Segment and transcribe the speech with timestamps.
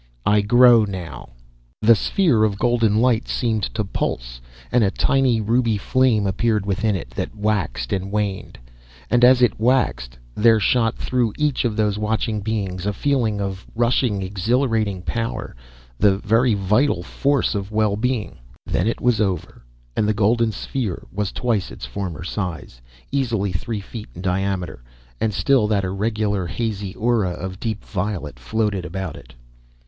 [0.25, 1.29] I grow now."
[1.79, 6.95] The sphere of golden light seemed to pulse, and a tiny ruby flame appeared within
[6.95, 8.57] it, that waxed and waned,
[9.11, 13.67] and as it waxed, there shot through each of those watching beings a feeling of
[13.75, 15.55] rushing, exhilarating power,
[15.99, 18.39] the very vital force of well being.
[18.65, 19.61] Then it was over,
[19.95, 22.81] and the golden sphere was twice its former size
[23.11, 24.81] easily three feet in diameter,
[25.19, 29.35] and still that irregular, hazy aura of deep violet floated about it.